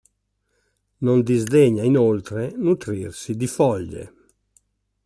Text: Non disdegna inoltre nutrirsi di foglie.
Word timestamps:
Non 1.05 1.21
disdegna 1.21 1.83
inoltre 1.83 2.53
nutrirsi 2.57 3.35
di 3.35 3.45
foglie. 3.45 4.13